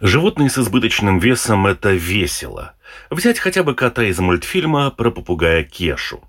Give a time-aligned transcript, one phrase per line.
[0.00, 2.74] Животные с избыточным весом– это весело.
[3.10, 6.22] Взять хотя бы кота из мультфильма про попугая Кешу.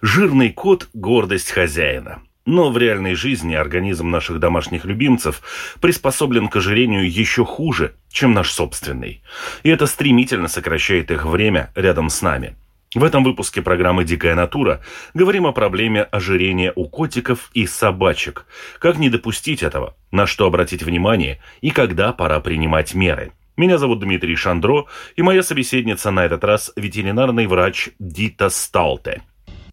[0.00, 2.22] Жирный кот– гордость хозяина.
[2.46, 5.42] Но в реальной жизни организм наших домашних любимцев
[5.80, 9.24] приспособлен к ожирению еще хуже, чем наш собственный.
[9.64, 12.54] И это стремительно сокращает их время рядом с нами.
[12.94, 14.80] В этом выпуске программы «Дикая натура»
[15.12, 18.46] говорим о проблеме ожирения у котиков и собачек.
[18.78, 23.32] Как не допустить этого, на что обратить внимание и когда пора принимать меры.
[23.58, 29.22] Меня зовут Дмитрий Шандро, и моя собеседница на этот раз ветеринарный врач Дита Сталте.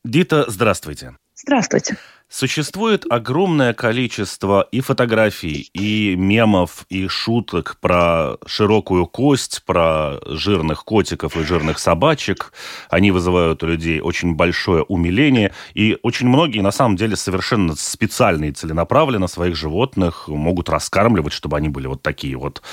[0.04, 1.16] Дита, здравствуйте.
[1.36, 1.98] Здравствуйте.
[2.28, 11.38] Существует огромное количество и фотографий, и мемов, и шуток про широкую кость, про жирных котиков
[11.38, 12.52] и жирных собачек.
[12.90, 15.54] Они вызывают у людей очень большое умиление.
[15.76, 21.58] И очень многие, на самом деле, совершенно специально и целенаправленно своих животных могут раскармливать, чтобы
[21.58, 22.64] они были вот такие вот.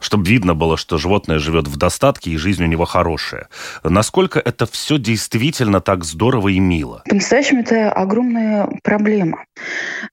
[0.00, 3.48] Чтобы видно было, что животное живет в достатке и жизнь у него хорошая.
[3.82, 7.02] Насколько это все действительно так здорово и мило?
[7.08, 9.44] По-настоящему это огромная проблема проблема.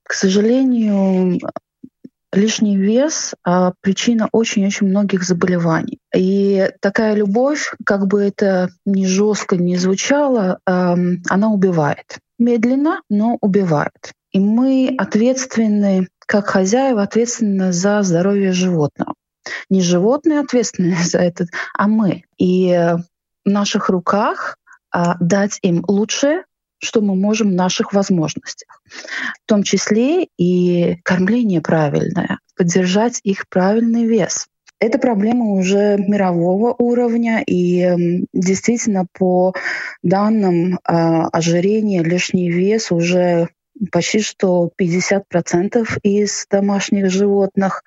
[0.04, 1.40] К сожалению,
[2.32, 6.00] лишний вес а, причина очень-очень многих заболеваний.
[6.16, 10.96] И такая любовь, как бы это ни жестко не звучало, а,
[11.30, 12.18] она убивает.
[12.38, 14.12] Медленно, но убивает.
[14.32, 19.14] И мы ответственны, как хозяева, ответственны за здоровье животного.
[19.70, 22.24] Не животные ответственны за это, а мы.
[22.38, 22.70] И
[23.46, 24.58] в наших руках
[24.92, 26.44] а, дать им лучшее,
[26.86, 28.82] что мы можем в наших возможностях.
[29.44, 34.48] В том числе и кормление правильное, поддержать их правильный вес.
[34.80, 39.54] Это проблема уже мирового уровня, и действительно по
[40.04, 43.50] данным э, ожирения лишний вес уже
[43.92, 47.84] почти что 50% из домашних животных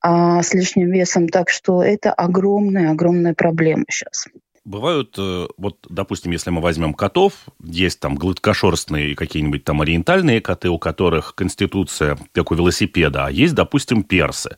[0.00, 1.28] а, с лишним весом.
[1.28, 4.28] Так что это огромная-огромная проблема сейчас.
[4.66, 10.70] Бывают, э, вот, допустим, если мы возьмем котов, есть там гладкошерстные какие-нибудь там ориентальные коты,
[10.70, 14.56] у которых конституция как у велосипеда, а есть, допустим, персы.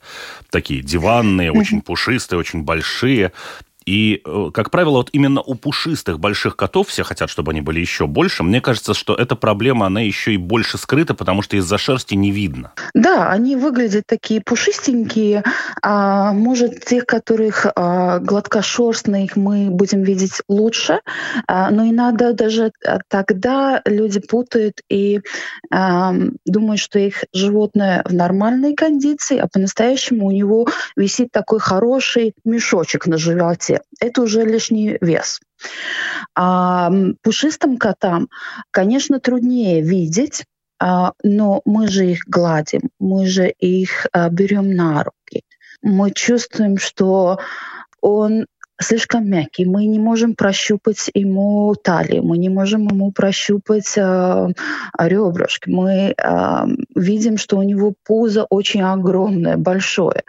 [0.48, 3.32] Такие диванные, очень пушистые, очень большие.
[3.88, 7.80] И, э, как правило, вот именно у пушистых больших котов все хотят, чтобы они были
[7.80, 8.42] еще больше.
[8.42, 12.30] Мне кажется, что эта проблема, она еще и больше скрыта, потому что из-за шерсти не
[12.30, 12.72] видно.
[12.92, 15.42] Да, они выглядят такие пушистенькие.
[15.82, 21.00] А, может, тех, которых а, гладкошерстных мы будем видеть лучше.
[21.46, 25.22] А, но и надо даже а, тогда люди путают и
[25.72, 26.12] а,
[26.44, 33.06] думают, что их животное в нормальной кондиции, а по-настоящему у него висит такой хороший мешочек
[33.06, 35.40] на животе это уже лишний вес.
[36.34, 36.90] А
[37.22, 38.28] пушистым котам,
[38.70, 40.44] конечно, труднее видеть,
[40.80, 45.44] а, но мы же их гладим, мы же их а, берем на руки.
[45.82, 47.40] Мы чувствуем, что
[48.00, 48.46] он
[48.80, 49.64] слишком мягкий.
[49.64, 54.48] Мы не можем прощупать ему талию, мы не можем ему прощупать э,
[54.98, 55.68] ребрышки.
[55.68, 60.22] Мы э, видим, что у него пузо очень огромное, большое.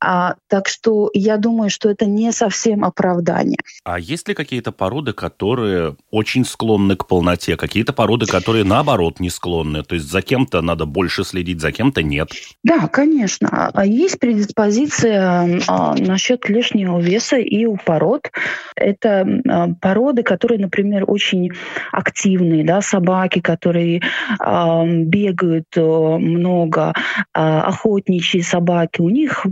[0.00, 3.58] А, так что я думаю, что это не совсем оправдание.
[3.84, 9.30] А есть ли какие-то породы, которые очень склонны к полноте, какие-то породы, которые наоборот не
[9.30, 9.82] склонны?
[9.82, 12.30] То есть за кем-то надо больше следить, за кем-то нет?
[12.62, 13.70] Да, конечно.
[13.72, 18.30] А есть предиспозиция э, насчет лишнего веса и у пород.
[18.76, 21.50] Это а, породы, которые, например, очень
[21.92, 29.46] активные, да, собаки, которые э, бегают э, много, э, охотничьи собаки, у них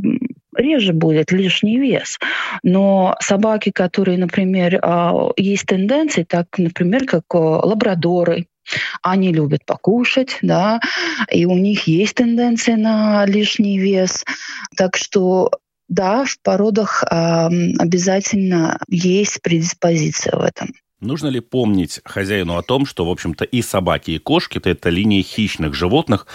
[0.56, 2.19] реже будет лишний вес.
[2.62, 4.81] Но собаки, которые, например,
[5.37, 8.47] есть тенденции, так, например, как лабрадоры,
[9.02, 10.81] они любят покушать, да,
[11.31, 14.25] и у них есть тенденция на лишний вес.
[14.76, 15.50] Так что
[15.88, 17.49] да, в породах э,
[17.79, 20.73] обязательно есть предиспозиция в этом.
[21.00, 25.23] Нужно ли помнить хозяину о том, что, в общем-то, и собаки, и кошки– это линия
[25.23, 26.26] хищных животных,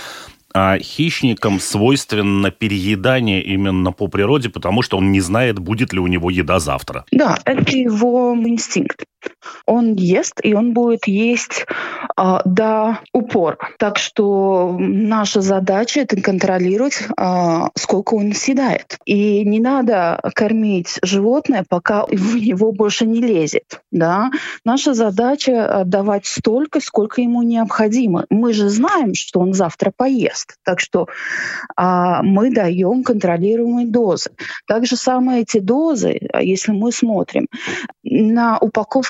[0.53, 6.07] а хищникам свойственно переедание именно по природе, потому что он не знает, будет ли у
[6.07, 7.05] него еда завтра.
[7.11, 9.03] Да, это его инстинкт.
[9.65, 11.65] Он ест, и он будет есть
[12.15, 13.57] а, до упора.
[13.79, 18.97] Так что наша задача это контролировать, а, сколько он съедает.
[19.05, 23.81] И не надо кормить животное, пока в него больше не лезет.
[23.91, 24.31] Да?
[24.65, 28.25] Наша задача давать столько, сколько ему необходимо.
[28.29, 30.55] Мы же знаем, что он завтра поест.
[30.63, 31.07] Так что
[31.75, 34.31] а, мы даем контролируемые дозы.
[34.67, 37.47] Также самые эти дозы, если мы смотрим
[38.03, 38.57] на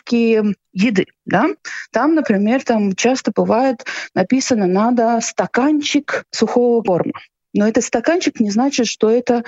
[0.03, 1.05] упаковке еды.
[1.25, 1.49] Да?
[1.91, 7.19] Там, например, там часто бывает написано «надо стаканчик сухого корма».
[7.53, 9.43] Но этот стаканчик не значит, что это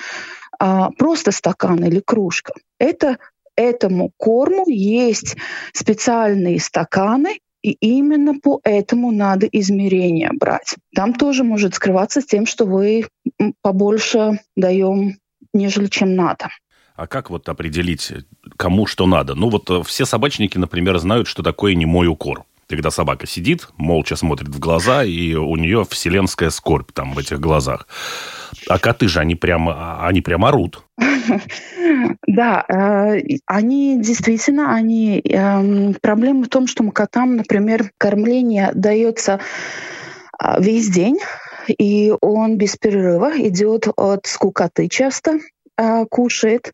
[0.60, 2.54] а, просто стакан или кружка.
[2.80, 3.18] Это
[3.56, 5.36] этому корму есть
[5.74, 10.76] специальные стаканы, и именно по этому надо измерения брать.
[10.94, 13.08] Там тоже может скрываться с тем, что вы
[13.64, 15.18] побольше даем,
[15.52, 16.50] нежели чем надо.
[16.96, 18.14] А как вот определить,
[18.56, 19.36] кому что надо?
[19.36, 22.46] Ну вот э, все собачники, например, знают, что такое немой укор.
[22.70, 27.40] Когда собака сидит, молча смотрит в глаза, и у нее вселенская скорбь там в этих
[27.40, 27.88] глазах.
[28.68, 30.84] А коты же, они прямо, они прямо орут.
[32.28, 35.22] Да, э, они действительно, они...
[35.24, 39.40] Эм, проблема в том, что котам, например, кормление дается
[40.38, 41.20] а, весь день,
[41.68, 45.40] и он без перерыва идет от скукоты часто,
[45.78, 46.74] а, кушает,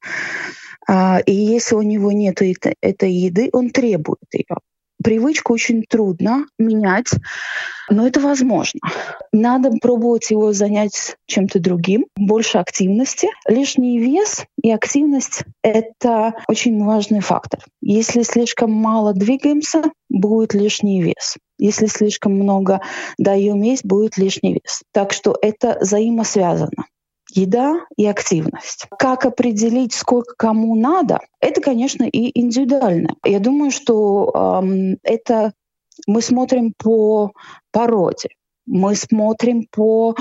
[0.88, 4.58] а, и если у него нет этой еды, он требует ее.
[5.04, 7.10] Привычку очень трудно менять,
[7.90, 8.80] но это возможно.
[9.32, 13.30] Надо пробовать его занять чем-то другим, больше активности.
[13.48, 17.62] Лишний вес и активность— это очень важный фактор.
[17.82, 21.38] Если слишком мало двигаемся, будет лишний вес.
[21.58, 22.82] Если слишком много
[23.18, 24.84] даем есть, будет лишний вес.
[24.94, 26.86] Так что это взаимосвязано
[27.36, 28.88] еда и активность.
[28.98, 33.16] Как определить, сколько кому надо, это, конечно, и индивидуально.
[33.26, 35.54] Я думаю, что эм, это
[36.08, 37.32] мы смотрим по
[37.72, 38.30] породе.
[38.68, 40.16] Мы смотрим по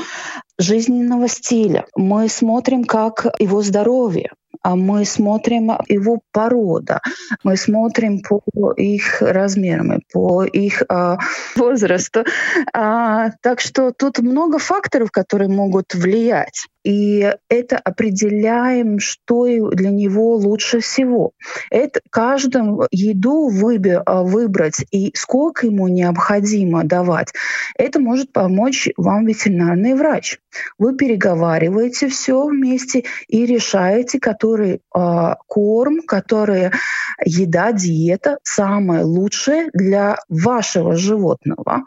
[0.59, 4.31] жизненного стиля, мы смотрим, как его здоровье,
[4.63, 7.01] а мы смотрим его порода,
[7.45, 11.17] мы смотрим по их размерам, по их э,
[11.57, 12.25] возрасту.
[12.73, 20.37] А, так что тут много факторов, которые могут влиять и это определяем, что для него
[20.37, 21.33] лучше всего.
[21.71, 27.33] Это каждому еду выбер, а, выбрать и сколько ему необходимо давать,
[27.77, 30.39] это может помочь вам ветеринарный врач.
[30.79, 36.73] Вы переговариваете все вместе и решаете, который э, корм, которая
[37.25, 41.85] еда, диета самая лучшая для вашего животного.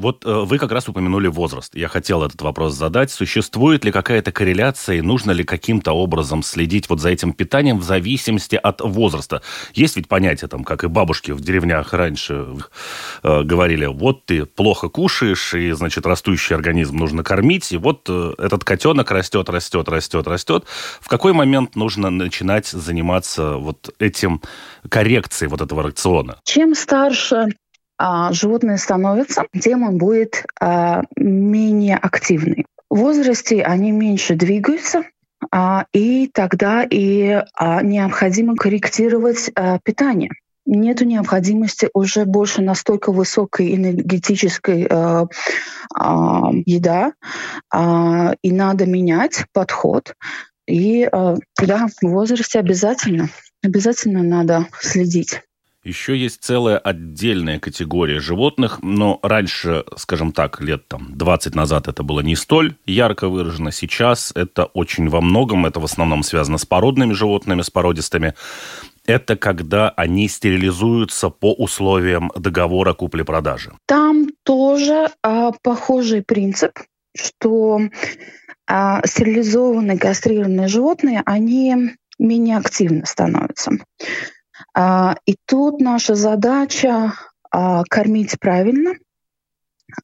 [0.00, 1.74] Вот э, вы как раз упомянули возраст.
[1.74, 3.10] Я хотел этот вопрос задать.
[3.10, 7.82] Существует ли какая-то корреляция и нужно ли каким-то образом следить вот за этим питанием в
[7.82, 9.42] зависимости от возраста?
[9.74, 12.46] Есть ведь понятие, там, как и бабушки в деревнях раньше
[13.22, 18.32] э, говорили, вот ты плохо кушаешь, и, значит, растущий организм нужно кормить, и вот э,
[18.38, 20.64] этот котенок растет, растет, растет, растет.
[21.00, 24.40] В какой момент нужно начинать заниматься вот этим
[24.88, 26.40] коррекцией вот этого рациона?
[26.44, 27.48] Чем старше
[28.02, 32.64] а, животное становится, тем он будет а, менее активный.
[32.88, 35.04] В возрасте они меньше двигаются,
[35.50, 37.42] а, и тогда и
[37.82, 39.50] необходимо корректировать
[39.84, 40.30] питание
[40.66, 46.04] нет необходимости уже больше настолько высокой энергетической э, э,
[46.64, 47.12] еда,
[47.74, 50.14] э, и надо менять подход.
[50.68, 53.30] И э, да, в возрасте обязательно,
[53.64, 55.40] обязательно надо следить.
[55.82, 62.02] Еще есть целая отдельная категория животных, но раньше, скажем так, лет там 20 назад это
[62.02, 63.72] было не столь ярко выражено.
[63.72, 68.34] Сейчас это очень во многом, это в основном связано с породными животными, с породистыми.
[69.06, 73.72] Это когда они стерилизуются по условиям договора купли-продажи.
[73.86, 76.72] Там тоже а, похожий принцип,
[77.16, 77.80] что
[78.66, 83.72] а, стерилизованные кастрированные животные, они менее активно становятся.
[84.74, 87.14] А, и тут наша задача
[87.50, 88.92] а, кормить правильно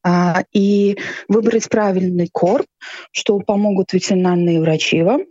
[0.02, 2.66] а, и выбрать правильный корм,
[3.12, 5.22] что помогут ветеринарные врачи вам.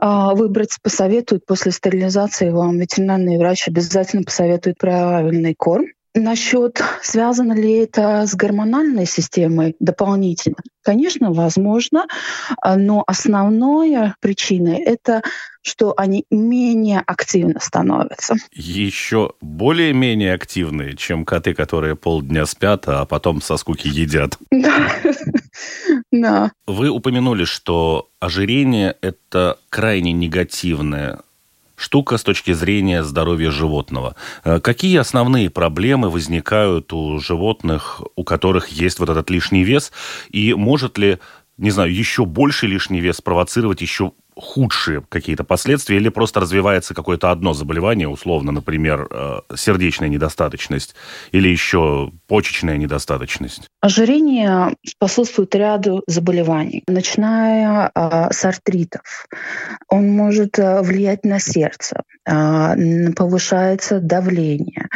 [0.00, 5.86] Выбрать посоветуют после стерилизации вам ветеринарный врач обязательно посоветует правильный корм.
[6.16, 10.56] Насчет, связано ли это с гормональной системой дополнительно?
[10.82, 12.06] Конечно, возможно,
[12.62, 15.22] а, но основная причина— это
[15.66, 18.36] что они менее активно становятся.
[18.52, 24.38] Еще более-менее активные, чем коты, которые полдня спят, а потом со скуки едят.
[24.50, 24.90] Да.
[26.12, 26.52] да.
[26.66, 31.20] Вы упомянули, что ожирение– это крайне негативное
[31.76, 34.16] штука с точки зрения здоровья животного.
[34.44, 39.92] Э, какие основные проблемы возникают у животных, у которых есть вот этот лишний вес?
[40.30, 41.18] И может ли,
[41.58, 47.30] не знаю, еще больше лишний вес провоцировать еще худшие какие-то последствия или просто развивается какое-то
[47.30, 50.94] одно заболевание, условно, например, э, сердечная недостаточность
[51.32, 53.68] или еще почечная недостаточность?
[53.80, 59.26] Ожирение способствует ряду заболеваний, начиная э, с артритов.
[59.88, 64.88] Он может э, влиять на сердце, повышается давление,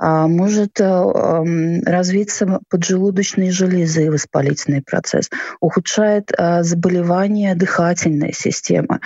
[0.00, 5.28] может э, развиться поджелудочные железы, воспалительный процесс,
[5.60, 9.00] ухудшает а, заболевания дыхательной системы,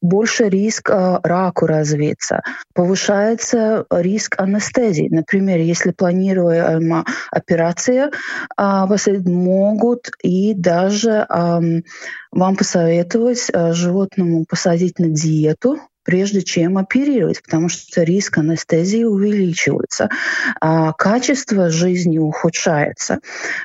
[0.00, 2.42] больше риск э, раку развиться,
[2.74, 5.08] повышается риск анестезии.
[5.10, 8.10] Например, если планируемая операция,
[8.56, 8.86] э,
[9.24, 11.60] могут и даже э,
[12.32, 20.08] вам посоветовать э, животному посадить на диету, прежде чем оперировать, потому что риск анестезии увеличивается,
[20.60, 23.20] а качество жизни ухудшается,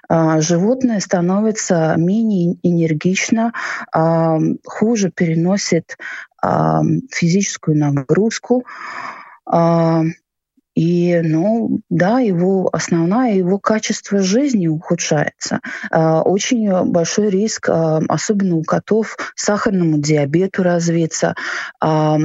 [0.07, 3.53] а животное становится менее энергично,
[3.91, 5.97] а, хуже переносит
[6.41, 8.65] а, физическую нагрузку,
[9.45, 10.03] а,
[10.77, 15.59] и, ну, да, его основная его качество жизни ухудшается.
[15.89, 21.33] А, очень большой риск, а, особенно у котов, сахарному диабету развиться,
[21.81, 22.19] а,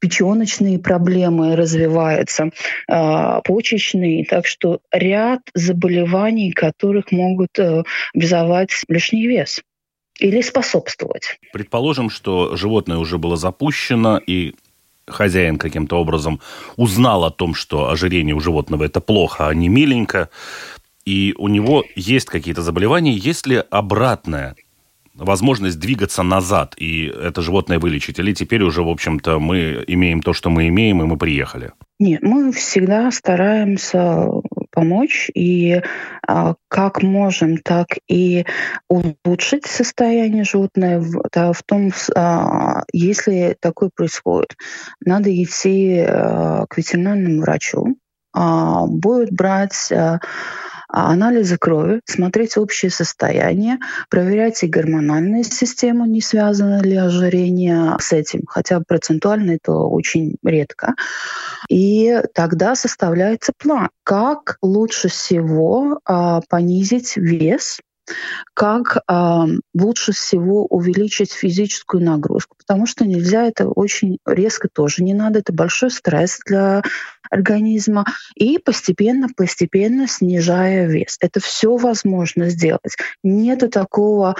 [0.00, 2.50] печеночные проблемы развиваются,
[2.86, 4.24] почечные.
[4.24, 7.82] Так что ряд заболеваний, которых могут э,
[8.14, 9.60] образовать лишний вес
[10.20, 11.40] или способствовать.
[11.52, 14.54] Предположим, что животное уже было запущено, и
[15.10, 16.40] хозяин каким-то образом
[16.76, 20.28] узнал о том, что ожирение у животного это плохо, а не миленько,
[21.04, 24.54] и у него есть какие-то заболевания, есть ли обратная
[25.14, 28.18] возможность двигаться назад и это животное вылечить?
[28.18, 31.72] Или теперь уже, в общем-то, мы имеем то, что мы имеем, и мы приехали?
[31.98, 34.26] Нет, мы всегда стараемся
[34.78, 35.82] помочь и
[36.24, 38.46] а, как можем, так и
[38.88, 41.24] улучшить состояние животного.
[41.32, 44.54] Да, в том, а, если такое происходит,
[45.04, 47.96] надо идти а, к ветеринарному врачу,
[48.32, 50.20] а, будет брать а
[50.88, 53.78] анализы крови, смотреть общее состояние,
[54.08, 60.94] проверять и гормональную систему, не связано ли ожирение с этим, хотя процентуально это очень редко.
[61.68, 67.80] И тогда составляется план, как лучше всего а, понизить вес
[68.54, 75.14] как э, лучше всего увеличить физическую нагрузку, потому что нельзя это очень резко тоже не
[75.14, 76.82] надо, это большой стресс для
[77.30, 81.16] организма, и постепенно-постепенно снижая вес.
[81.20, 82.96] Это все возможно сделать.
[83.22, 84.36] Нету такого,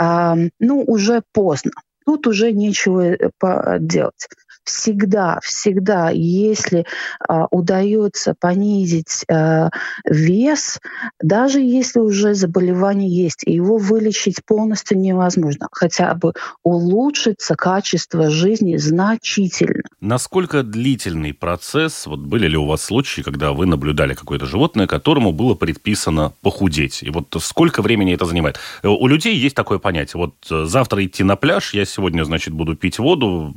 [0.00, 1.72] э, ну, уже поздно.
[2.04, 4.28] Тут уже нечего э, делать
[4.66, 6.84] всегда, всегда, если
[7.26, 9.70] а, удается понизить а,
[10.04, 10.80] вес,
[11.22, 16.32] даже если уже заболевание есть, и его вылечить полностью невозможно, хотя бы
[16.62, 19.82] улучшится качество жизни значительно.
[20.00, 22.06] Насколько длительный процесс?
[22.06, 27.02] Вот были ли у вас случаи, когда вы наблюдали какое-то животное, которому было предписано похудеть?
[27.02, 28.58] И вот сколько времени это занимает?
[28.82, 30.20] Э, у людей есть такое понятие.
[30.20, 33.54] Вот э, завтра идти на пляж, я сегодня, значит, буду пить воду,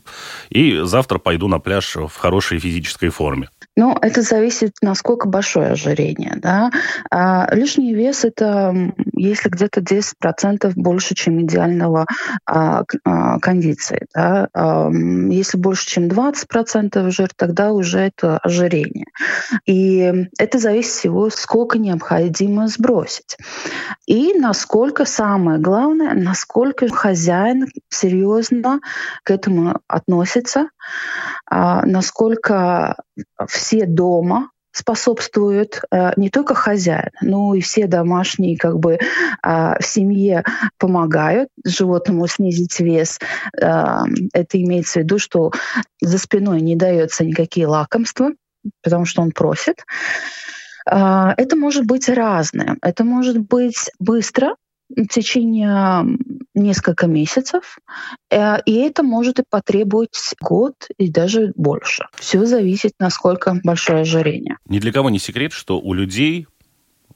[0.50, 3.50] и завтра завтра пойду на пляж в хорошей физической форме?
[3.80, 6.34] Ну, это зависит, насколько большое ожирение.
[6.36, 6.70] Да?
[7.10, 12.06] А лишний вес– это если где-то 10% больше, чем идеального
[12.46, 14.08] а, а, кондиции.
[14.14, 14.50] Да?
[14.54, 19.06] А, если больше, чем 20% жир, тогда уже это ожирение.
[19.66, 23.38] И это зависит всего, сколько необходимо сбросить.
[24.08, 28.82] И насколько, самое главное, насколько хозяин серьезно
[29.24, 30.68] к этому относится,
[31.46, 32.96] а, насколько
[33.48, 39.00] все дома способствуют э, не только хозяин, но и все домашние как бы э,
[39.44, 40.44] в семье
[40.78, 43.20] помогают животному снизить вес.
[43.60, 45.52] Э, это имеется в виду, что
[46.02, 48.32] за спиной не дается никакие лакомства,
[48.84, 49.84] потому что он просит.
[50.90, 52.78] Э, это может быть разное.
[52.82, 54.56] Это может быть быстро,
[54.96, 56.18] в течение
[56.54, 57.78] несколько месяцев,
[58.30, 62.06] э, и это может и потребовать год и даже больше.
[62.16, 64.58] Все зависит, насколько большое ожирение.
[64.68, 66.48] Ни для кого не секрет, что у людей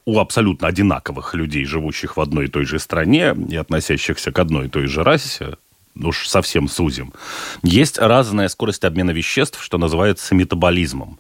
[0.06, 4.66] у абсолютно одинаковых людей, живущих в одной и той же стране и относящихся к одной
[4.66, 5.56] и той же расе,
[5.96, 7.14] ну уж совсем сузим,
[7.62, 11.20] есть разная скорость обмена веществ, что называется метаболизмом.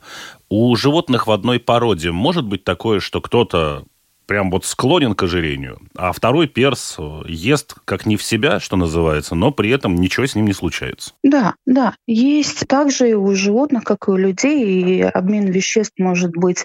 [0.50, 3.86] У животных в одной породе может быть такое, что кто-то
[4.25, 8.75] прям вот склонен к ожирению, а второй перс э, ест как не в себя, что
[8.75, 11.13] называется, но при этом ничего с ним не случается.
[11.24, 11.96] Да, да.
[12.08, 16.63] Есть также и у животных, как и у людей, и обмен веществ может быть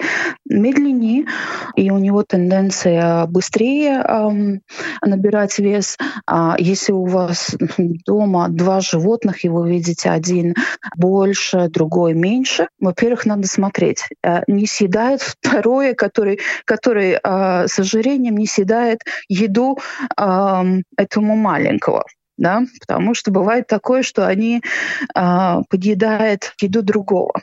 [0.48, 1.26] медленнее,
[1.76, 4.60] и у него тенденция быстрее эм,
[5.02, 5.96] набирать вес.
[6.26, 7.56] А если у вас
[8.06, 10.54] дома два животных, и вы видите один
[10.96, 17.20] больше, другой меньше, во-первых, надо смотреть, э, не съедает второе, который, который э,
[17.66, 19.78] с ожирением не съедает еду
[20.16, 20.62] э,
[20.96, 22.04] этому маленького
[22.38, 24.62] да, потому что бывает такое, что они
[25.14, 27.42] э, подъедают еду другого.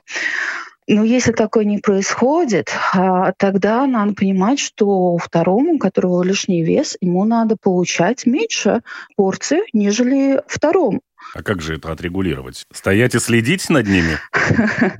[0.87, 6.95] Но если такое не происходит, а, тогда надо понимать, что второму, у которого лишний вес,
[7.01, 8.81] ему надо получать меньше
[9.15, 11.01] порции, нежели второму.
[11.35, 12.65] А как же это отрегулировать?
[12.71, 14.17] Стоять и следить над ними?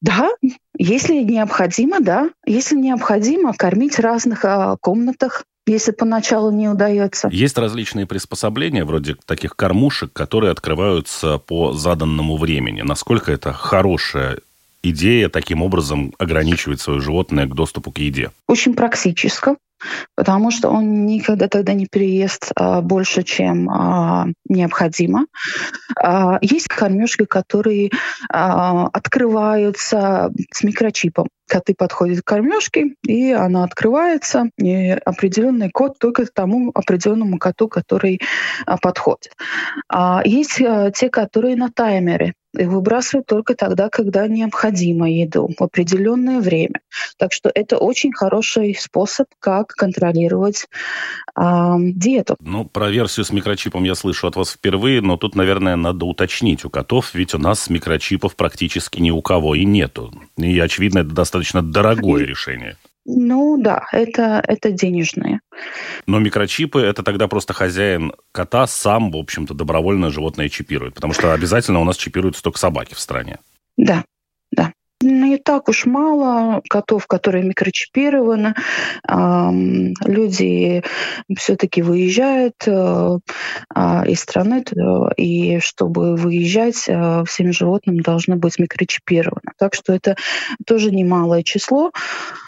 [0.00, 0.30] Да,
[0.78, 2.30] если необходимо, да.
[2.46, 7.28] Если необходимо, кормить в разных а, комнатах, если поначалу не удается.
[7.30, 12.82] Есть различные приспособления, вроде таких кормушек, которые открываются по заданному времени.
[12.82, 14.38] Насколько это хорошая
[14.82, 18.30] идея таким образом ограничивать свое животное к доступу к еде?
[18.46, 19.56] Очень практически
[20.14, 25.26] потому что он никогда тогда не переест а, больше, чем а, необходимо.
[26.02, 27.90] А, есть кормежки, которые
[28.30, 31.28] а, открываются с микрочипом.
[31.46, 38.20] Коты подходят к кормежке, и она открывается, и определенный код только тому определенному коту, который
[38.66, 39.32] а, подходит.
[39.88, 45.62] А, есть а, те, которые на таймере и выбрасывают только тогда, когда необходимо еду в
[45.62, 46.80] определенное время.
[47.18, 50.66] Так что это очень хороший способ, как контролировать
[51.36, 52.36] э, диету.
[52.40, 56.64] Ну, про версию с микрочипом я слышу от вас впервые, но тут, наверное, надо уточнить
[56.64, 60.12] у котов, ведь у нас микрочипов практически ни у кого и нету.
[60.36, 62.76] И, очевидно, это достаточно дорогое решение.
[63.06, 65.40] Ну да, это, это денежные.
[66.06, 70.94] Но микрочипы это тогда просто хозяин кота сам, в общем-то, добровольно животное чипирует.
[70.94, 73.38] Потому что обязательно у нас чипируются только собаки в стране.
[73.76, 74.04] Да,
[74.50, 74.72] да
[75.04, 78.54] не так уж мало котов, которые микрочипированы.
[80.04, 80.82] Люди
[81.36, 83.18] все-таки выезжают э,
[83.74, 84.64] а, из страны,
[85.16, 89.52] и чтобы выезжать, э, всем животным должны быть микрочипированы.
[89.58, 90.16] Так что это
[90.66, 91.92] тоже немалое число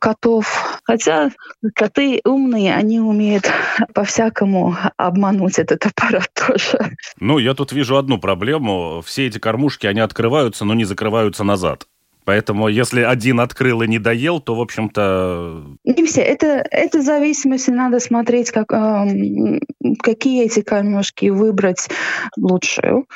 [0.01, 0.81] котов.
[0.85, 1.31] Хотя
[1.75, 3.51] коты умные, они умеют
[3.95, 6.97] по-всякому обмануть этот аппарат тоже.
[7.19, 9.03] Ну, я тут вижу одну проблему.
[9.05, 11.87] Все эти кормушки, они открываются, но не закрываются назад.
[12.27, 15.65] Поэтому, если один открыл и не доел, то, в общем-то...
[15.85, 16.23] Не все.
[16.23, 19.61] Это, это в зависимости, надо смотреть, как, э,
[20.03, 21.89] какие эти кормежки выбрать
[22.37, 23.07] лучшую.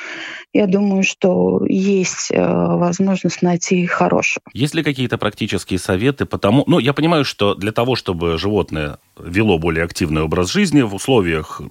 [0.53, 4.43] Я думаю, что есть э, возможность найти хорошую.
[4.53, 6.63] Есть ли какие-то практические советы по тому...
[6.65, 11.61] Ну, я понимаю, что для того, чтобы животное вело более активный образ жизни в условиях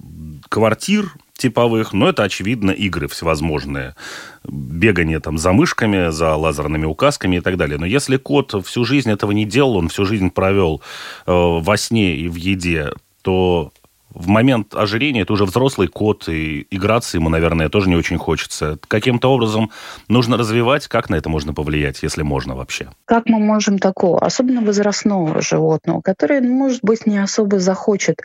[0.47, 3.95] квартир, типовых, но это, очевидно, игры всевозможные.
[4.43, 7.77] Бегание там за мышками, за лазерными указками и так далее.
[7.77, 10.81] Но если кот всю жизнь этого не делал, он всю жизнь провел
[11.25, 13.71] э, во сне и в еде, то
[14.13, 18.77] в момент ожирения это уже взрослый кот, и играться ему, наверное, тоже не очень хочется.
[18.87, 19.71] Каким-то образом
[20.07, 22.89] нужно развивать, как на это можно повлиять, если можно вообще?
[23.05, 28.21] Как мы можем такого, особенно возрастного животного, которое, может быть, не особо захочет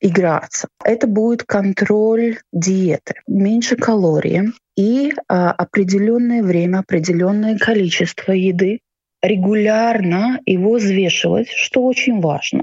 [0.00, 0.68] играться.
[0.84, 8.78] Это будет контроль диеты, меньше калорий, и а, определенное время, определенное количество еды,
[9.22, 12.62] регулярно его взвешивать, что очень важно,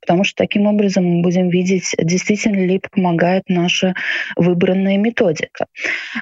[0.00, 3.94] потому что таким образом мы будем видеть, действительно ли помогает наша
[4.36, 5.66] выбранная методика.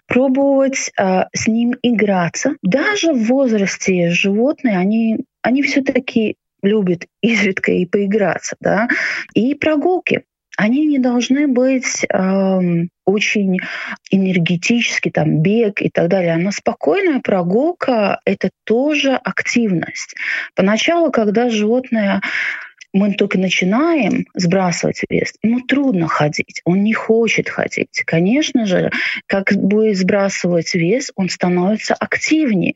[0.07, 2.57] Пробовать э, с ним играться.
[2.63, 8.89] Даже в возрасте животные, они, они все-таки любят изредка и поиграться, да,
[9.35, 10.23] и прогулки
[10.57, 12.61] они не должны быть э,
[13.05, 13.59] очень
[14.11, 16.35] энергетически, там, бег и так далее.
[16.35, 20.15] Она спокойная прогулка— это тоже активность.
[20.55, 22.21] Поначалу, когда животное
[22.93, 28.03] мы только начинаем сбрасывать вес, ему трудно ходить, он не хочет ходить.
[28.05, 28.91] Конечно же,
[29.27, 32.75] как будет сбрасывать вес, он становится активнее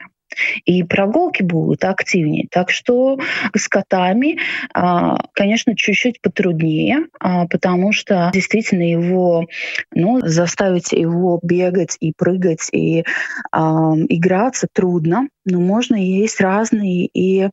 [0.65, 2.47] и прогулки будут активнее.
[2.51, 3.19] Так что
[3.55, 4.39] с котами,
[4.75, 9.47] а, конечно, чуть-чуть потруднее, а, потому что действительно его,
[9.95, 13.05] ну, заставить его бегать и прыгать и
[13.53, 17.49] а, играться трудно, но можно есть разные и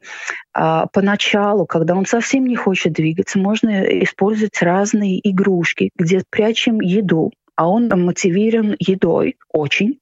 [0.53, 7.31] а, поначалу, когда он совсем не хочет двигаться, можно использовать разные игрушки, где прячем еду,
[7.55, 9.99] а он мотивирован едой очень.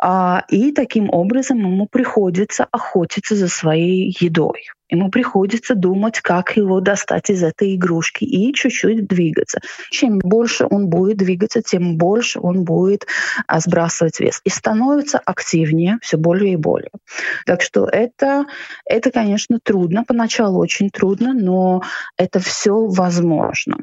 [0.00, 4.64] А, и таким образом ему приходится охотиться за своей едой.
[4.88, 9.60] Ему приходится думать, как его достать из этой игрушки и чуть-чуть двигаться.
[9.90, 13.06] Чем больше он будет двигаться, тем больше он будет
[13.46, 14.40] а, сбрасывать вес.
[14.44, 16.90] И становится активнее все более и более.
[17.46, 18.44] Так что это,
[18.84, 20.04] это, конечно, трудно.
[20.04, 21.82] Поначалу очень трудно, но
[22.18, 23.78] это все возможно.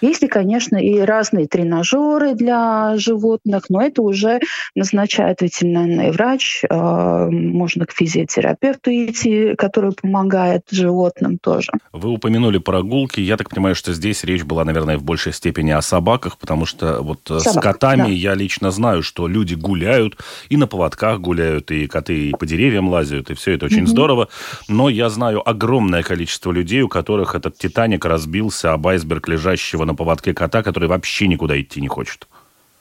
[0.00, 4.40] Есть, и, конечно, и разные тренажеры для животных, но это уже
[4.74, 6.62] назначает ветеринарный врач.
[6.70, 11.72] А, можно к физиотерапевту идти, который помогает животным тоже.
[11.92, 13.20] Вы упомянули прогулки.
[13.20, 17.02] Я так понимаю, что здесь речь была, наверное, в большей степени о собаках, потому что
[17.02, 18.08] вот Собак, с котами да.
[18.08, 22.88] я лично знаю, что люди гуляют, и на поводках гуляют, и коты и по деревьям
[22.88, 23.86] лазят, и все это очень mm-hmm.
[23.86, 24.28] здорово.
[24.68, 29.94] Но я знаю огромное количество людей, у которых этот «Титаник» разбился об айсберг, лежащего на
[29.94, 32.28] поводке кота, который вообще никуда идти не хочет.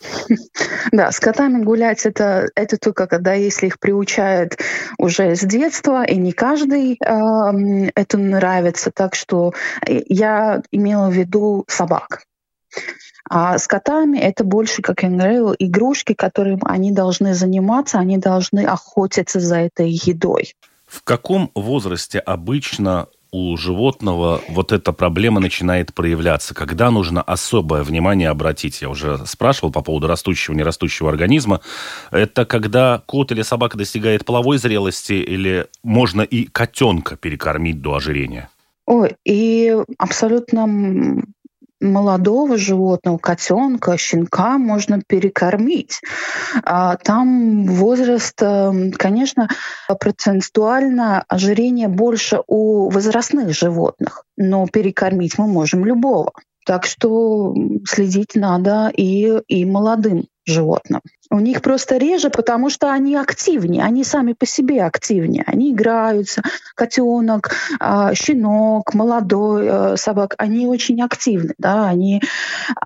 [0.91, 4.58] Да, с котами гулять это, это только когда, если их приучают
[4.98, 8.91] уже с детства, и не каждый э, это нравится.
[8.91, 9.54] Так что
[9.86, 12.24] я имела в виду собак.
[13.30, 18.65] А с котами это больше, как я говорила, игрушки, которым они должны заниматься, они должны
[18.65, 20.54] охотиться за этой едой.
[20.86, 26.53] В каком возрасте обычно у животного вот эта проблема начинает проявляться?
[26.53, 28.81] Когда нужно особое внимание обратить?
[28.81, 31.61] Я уже спрашивал по поводу растущего, нерастущего организма.
[32.11, 38.49] Это когда кот или собака достигает половой зрелости или можно и котенка перекормить до ожирения?
[38.85, 40.65] Ой, и абсолютно
[41.79, 46.01] молодого животного, котенка, щенка можно перекормить.
[46.63, 49.47] А там возраст, эм, конечно,
[49.99, 56.33] процентуально ожирение больше у возрастных животных, но перекормить мы можем любого.
[56.65, 61.01] Так что следить надо и, и молодым животным.
[61.29, 65.43] У них просто реже, потому что они активнее, они сами по себе активнее.
[65.45, 66.41] Они играются,
[66.73, 72.21] котенок, а, щенок, молодой э, собак, они очень активны, да, они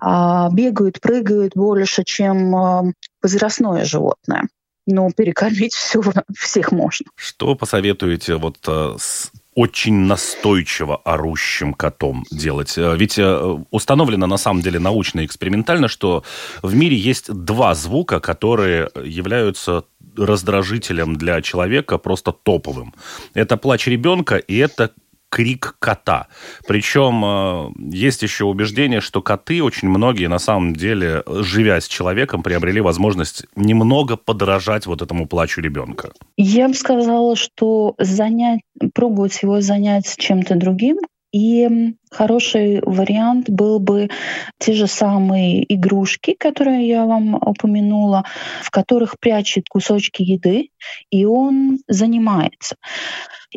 [0.00, 2.84] а, бегают, прыгают больше, чем а,
[3.22, 4.48] возрастное животное.
[4.86, 6.02] Но перекормить все,
[6.36, 7.06] всех можно.
[7.14, 12.78] Что посоветуете вот э, с очень настойчиво орущим котом делать.
[12.78, 16.24] Э, ведь э, установлено на самом деле научно и экспериментально, что
[16.62, 19.84] в мире есть два звука, которые являются
[20.16, 22.94] раздражителем для человека просто топовым.
[23.34, 24.90] Это плач ребенка и это
[25.32, 26.26] крик кота.
[26.68, 32.42] Причем э, есть еще убеждение, что коты очень многие на самом деле, живя с человеком,
[32.42, 36.12] приобрели возможность немного подражать вот этому плачу ребенка.
[36.36, 38.60] Я бы сказала, что занять,
[38.94, 40.98] пробовать его занять чем-то другим,
[41.32, 44.10] и хороший вариант был бы
[44.58, 48.24] те же самые игрушки, которые я вам упомянула,
[48.60, 50.68] в которых прячет кусочки еды,
[51.10, 52.76] и он занимается.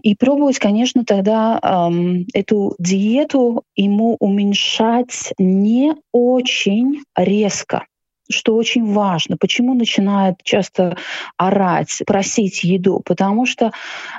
[0.01, 7.85] И пробовать, конечно, тогда эм, эту диету ему уменьшать не очень резко
[8.29, 9.37] что очень важно.
[9.37, 10.97] Почему начинает часто
[11.37, 13.01] орать, просить еду?
[13.05, 13.71] Потому что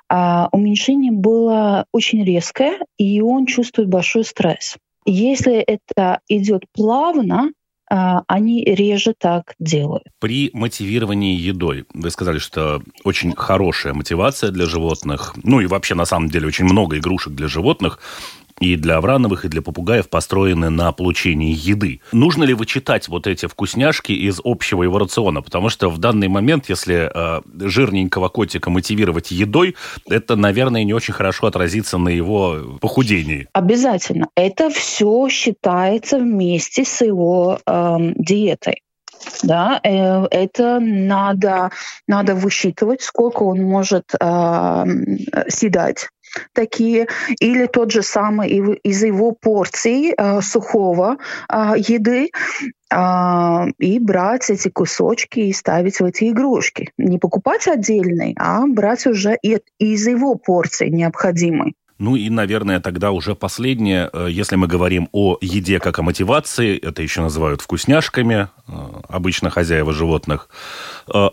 [0.08, 4.76] а, уменьшение было очень резкое, и он чувствует большой стресс.
[5.04, 7.50] Если это идет плавно,
[7.88, 10.04] они реже так делают.
[10.18, 16.04] При мотивировании едой, вы сказали, что очень хорошая мотивация для животных, ну и вообще на
[16.04, 17.98] самом деле очень много игрушек для животных,
[18.60, 22.00] и для Аврановых, и для попугаев построены на получении еды.
[22.12, 25.42] Нужно ли вычитать вот эти вкусняшки из общего его рациона?
[25.42, 29.76] Потому что в данный момент, если э, жирненького котика мотивировать едой,
[30.08, 33.48] это, наверное, не очень хорошо отразится на его похудении.
[33.52, 34.28] Обязательно.
[34.34, 38.82] Это все считается вместе с его э, диетой
[39.42, 41.70] да, э, это надо,
[42.06, 44.84] надо высчитывать, сколько он может э,
[45.48, 46.08] съедать
[46.52, 47.08] такие,
[47.40, 51.18] или тот же самый из его порций э, сухого
[51.52, 52.30] э, еды,
[52.90, 56.92] э, и брать эти кусочки и ставить в эти игрушки.
[56.98, 61.74] Не покупать отдельный, а брать уже и, из его порции необходимой.
[61.98, 66.76] Ну и, наверное, тогда уже последнее, э, если мы говорим о еде как о мотивации,
[66.78, 68.72] это еще называют вкусняшками, э,
[69.08, 70.48] обычно хозяева животных,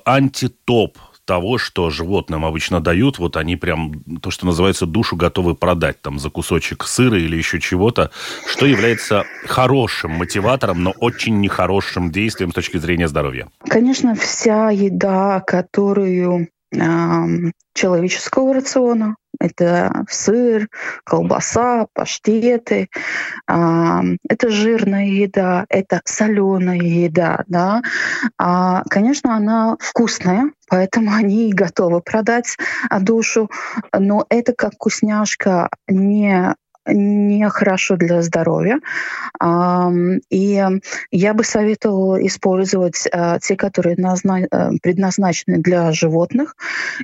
[0.05, 6.01] антитоп того, что животным обычно дают, вот они прям, то, что называется, душу готовы продать
[6.01, 8.11] там за кусочек сыра или еще чего-то,
[8.47, 13.49] что является хорошим мотиватором, но очень нехорошим действием с точки зрения здоровья.
[13.67, 16.49] Конечно, вся еда, которую
[17.73, 20.69] человеческого рациона, Это сыр,
[21.03, 22.89] колбаса, паштеты.
[23.47, 27.43] Это жирная еда, это соленая еда.
[27.47, 27.81] Да?
[28.89, 32.57] Конечно, она вкусная, поэтому они и готовы продать
[33.01, 33.49] душу.
[33.97, 38.79] Но это как вкусняшка не не хорошо для здоровья.
[40.29, 40.65] И
[41.11, 46.55] я бы советовала использовать а, те, которые э, предназначены для животных.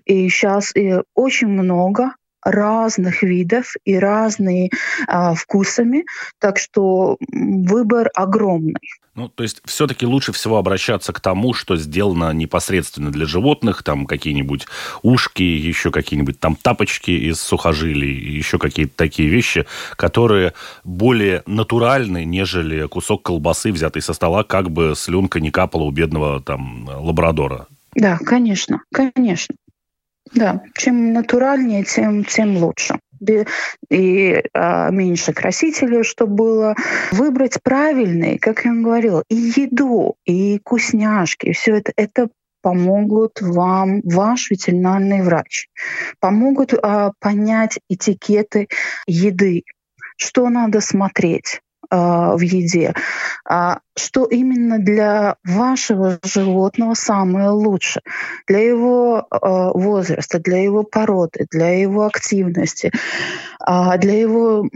[0.06, 0.74] И сейчас
[1.16, 2.12] очень много
[2.44, 4.70] разных видов и разные
[5.08, 6.06] а, вкусами,
[6.40, 8.80] так что выбор огромный.
[9.16, 14.06] Ну, то есть все-таки лучше всего обращаться к тому, что сделано непосредственно для животных, там
[14.06, 14.66] какие-нибудь
[15.02, 19.66] ушки, еще какие-нибудь там тапочки из сухожилий, еще какие-то такие вещи,
[19.98, 20.54] которые
[20.86, 26.42] более натуральны, нежели кусок колбасы, взятый со стола, как бы слюнка не капала у бедного
[26.42, 27.68] там лабрадора.
[27.96, 29.56] Да, конечно, конечно.
[30.34, 33.00] Да, чем натуральнее, тем, тем лучше.
[33.90, 36.76] И а, меньше красителей, чтобы было.
[37.12, 42.30] Выбрать правильные, как я вам говорила, и еду, и вкусняшки, все это, это
[42.62, 45.68] помогут вам ваш ветеринарный врач,
[46.20, 48.68] помогут а, понять этикеты
[49.08, 49.64] еды,
[50.18, 51.62] что надо смотреть,
[51.92, 52.94] в еде,
[53.48, 58.04] а что именно для вашего животного самое лучшее,
[58.48, 62.92] для его а, возраста, для его породы, для его активности,
[63.66, 64.70] для его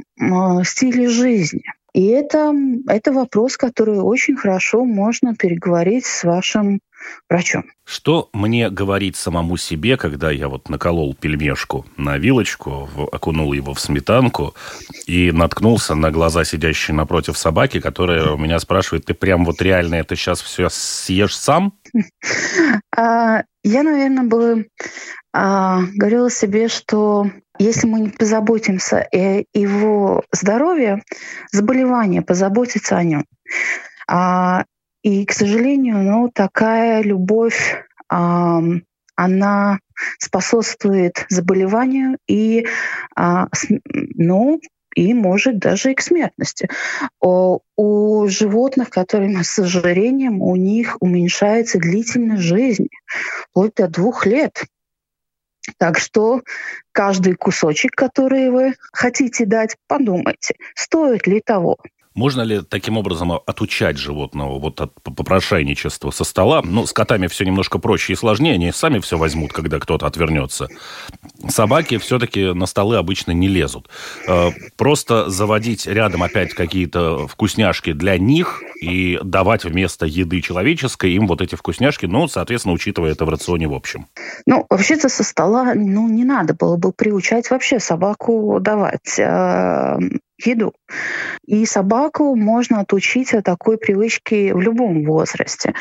[0.64, 1.64] стиля жизни.
[1.94, 2.54] И это,
[2.88, 6.80] это вопрос, который очень хорошо можно переговорить с вашим
[7.30, 7.66] врачом.
[7.86, 13.80] Что мне говорить самому себе, когда я вот наколол пельмешку на вилочку, окунул его в
[13.80, 14.56] сметанку
[15.06, 19.96] и наткнулся на глаза сидящей напротив собаки, которая у меня спрашивает, ты прям вот реально
[19.96, 21.74] это сейчас все съешь сам?
[22.96, 24.68] А, я, наверное, бы
[25.34, 31.04] а, говорила себе, что если мы не позаботимся о его здоровье,
[31.52, 33.26] заболевание, позаботиться о нем.
[34.08, 34.66] А,
[35.04, 38.62] и, к сожалению, ну, такая любовь, а,
[39.16, 39.80] она
[40.18, 42.66] способствует заболеванию и,
[43.16, 43.48] а,
[43.90, 44.60] ну,
[44.96, 46.70] и может даже и к смертности.
[47.20, 52.90] О, у животных, которые с ожирением, у них уменьшается длительность жизни,
[53.50, 54.64] вплоть до двух лет.
[55.78, 56.42] Так что
[56.92, 61.78] каждый кусочек, который вы хотите дать, подумайте, стоит ли того.
[62.16, 66.62] Можно ли таким образом отучать животного вот от попрошайничества со стола?
[66.64, 70.68] Ну, с котами все немножко проще и сложнее, они сами все возьмут, когда кто-то отвернется.
[71.48, 73.90] Собаки все-таки на столы обычно не лезут.
[74.28, 81.28] Э, просто заводить рядом опять какие-то вкусняшки для них и давать вместо еды человеческой им
[81.28, 84.08] вот эти вкусняшки, ну, соответственно, учитывая это в рационе в общем.
[84.46, 89.20] Ну, вообще-то со стола, ну, не надо было бы приучать вообще собаку давать
[90.46, 90.74] еду.
[91.46, 95.74] И собаку можно отучить от такой привычки в любом возрасте.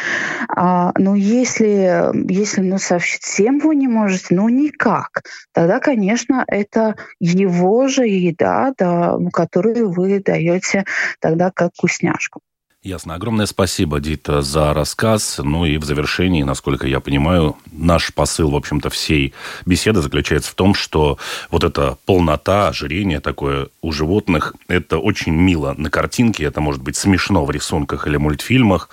[0.49, 5.23] А, но если, если ну, совсем вы не можете, ну никак,
[5.53, 10.85] тогда, конечно, это его же еда, да, которую вы даете
[11.21, 12.41] тогда как вкусняшку.
[12.83, 13.15] Ясно.
[13.15, 15.39] Огромное спасибо, Дита, за рассказ.
[15.39, 20.55] Ну и в завершении, насколько я понимаю, наш посыл, в общем-то, всей беседы заключается в
[20.55, 21.17] том, что
[21.53, 26.97] вот эта полнота, ожирение такое у животных, это очень мило на картинке, это может быть
[26.97, 28.89] смешно в рисунках или мультфильмах,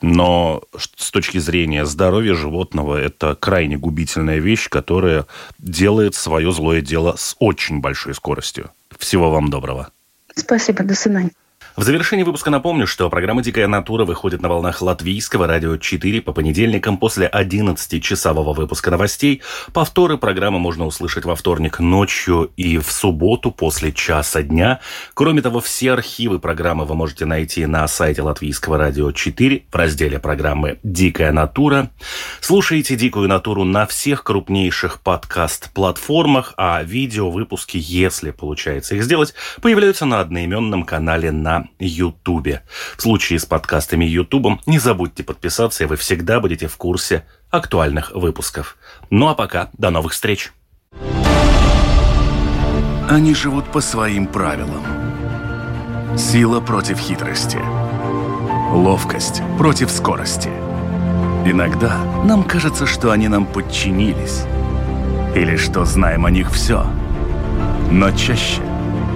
[0.00, 5.26] но с точки зрения здоровья животного это крайне губительная вещь, которая
[5.58, 8.70] делает свое злое дело с очень большой скоростью.
[8.98, 9.90] Всего вам доброго.
[10.34, 11.32] Спасибо, до свидания.
[11.76, 16.32] В завершении выпуска напомню, что программа «Дикая натура» выходит на волнах латвийского радио 4 по
[16.32, 19.42] понедельникам после 11-часового выпуска новостей.
[19.74, 24.80] Повторы программы можно услышать во вторник ночью и в субботу после часа дня.
[25.12, 30.18] Кроме того, все архивы программы вы можете найти на сайте латвийского радио 4 в разделе
[30.18, 31.90] программы «Дикая натура».
[32.40, 40.20] Слушайте «Дикую натуру» на всех крупнейших подкаст-платформах, а видео-выпуски, если получается их сделать, появляются на
[40.20, 42.62] одноименном канале на Ютубе.
[42.96, 48.12] В случае с подкастами Ютубом не забудьте подписаться, и вы всегда будете в курсе актуальных
[48.14, 48.76] выпусков.
[49.10, 50.52] Ну а пока, до новых встреч!
[53.08, 54.84] Они живут по своим правилам.
[56.18, 57.60] Сила против хитрости.
[58.72, 60.50] Ловкость против скорости.
[61.44, 64.42] Иногда нам кажется, что они нам подчинились.
[65.36, 66.84] Или что знаем о них все.
[67.90, 68.60] Но чаще